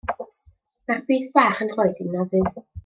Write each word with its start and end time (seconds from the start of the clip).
Mae 0.91 1.03
bys 1.11 1.31
bach 1.37 1.63
'yn 1.67 1.73
nhroed 1.75 2.05
i'n 2.07 2.13
'nafu. 2.17 2.47